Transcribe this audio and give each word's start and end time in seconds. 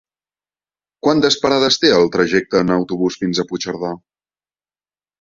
Quantes 1.07 1.37
parades 1.43 1.79
té 1.85 1.93
el 1.99 2.11
trajecte 2.17 2.65
en 2.67 2.75
autobús 2.79 3.21
fins 3.23 3.45
a 3.45 3.49
Puigcerdà? 3.53 3.97